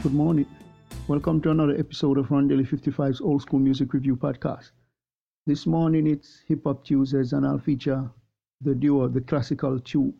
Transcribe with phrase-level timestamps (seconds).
[0.00, 0.46] Good morning.
[1.08, 4.70] Welcome to another episode of Rondelle 55's Old School Music Review Podcast.
[5.44, 8.08] This morning it's Hip Hop Tuesdays and I'll feature
[8.60, 10.14] the duo, the Classical Two.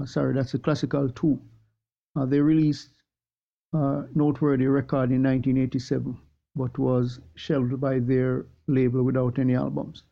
[0.00, 1.40] Uh, sorry, that's the Classical Two.
[2.14, 2.90] Uh, they released
[3.72, 6.16] a noteworthy record in 1987,
[6.54, 10.04] but was shelved by their label without any albums.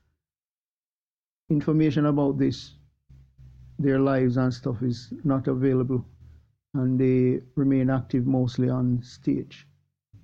[1.48, 2.74] Information about this,
[3.78, 6.04] their lives and stuff is not available
[6.76, 9.66] and they remain active mostly on stage.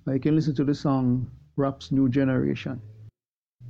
[0.07, 2.81] I can listen to the song Rap's New Generation.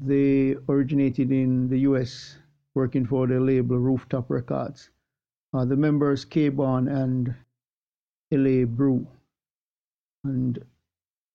[0.02, 2.38] They originated in the US
[2.76, 4.90] working for the label Rooftop Records.
[5.54, 7.36] Uh, the members K-Bon and
[8.32, 9.08] LA Brew.
[10.26, 10.58] And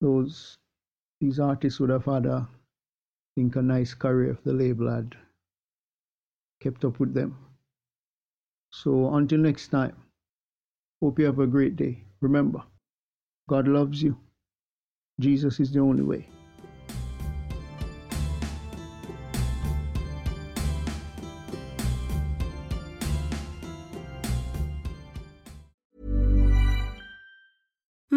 [0.00, 0.58] those
[1.20, 5.14] these artists would have had a I think a nice career if the label had
[6.60, 7.36] kept up with them.
[8.70, 9.96] So until next time.
[11.00, 12.04] Hope you have a great day.
[12.20, 12.62] Remember,
[13.48, 14.16] God loves you.
[15.20, 16.28] Jesus is the only way.